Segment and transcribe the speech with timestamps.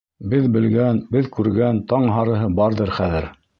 [0.29, 3.33] —Беҙ белгән, беҙ күргән таң һарыһы барҙыр хәҙер...